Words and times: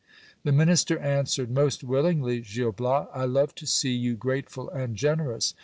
The 0.43 0.49
312 0.49 0.49
GIL 0.49 0.55
BLAS. 0.55 0.57
minister 0.97 1.17
answered: 1.43 1.51
Most 1.51 1.83
willingly, 1.83 2.39
Gil 2.39 2.71
Bias. 2.71 3.07
I 3.13 3.25
love 3.25 3.53
to 3.53 3.67
see 3.67 3.91
you 3.93 4.15
grateful 4.15 4.67
and 4.71 4.95
generous. 4.95 5.53